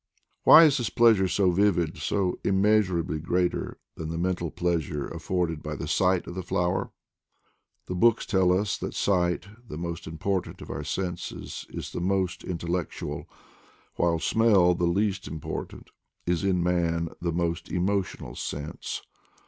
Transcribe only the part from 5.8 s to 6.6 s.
sight of the